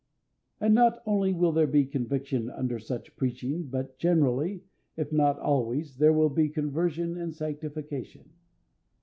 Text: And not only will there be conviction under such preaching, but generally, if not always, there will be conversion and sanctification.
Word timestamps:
And 0.59 0.73
not 0.73 1.03
only 1.05 1.31
will 1.31 1.51
there 1.51 1.67
be 1.67 1.85
conviction 1.85 2.49
under 2.49 2.79
such 2.79 3.15
preaching, 3.15 3.67
but 3.67 3.99
generally, 3.99 4.63
if 4.97 5.11
not 5.11 5.37
always, 5.37 5.97
there 5.97 6.11
will 6.11 6.29
be 6.31 6.49
conversion 6.49 7.17
and 7.17 7.35
sanctification. 7.35 8.27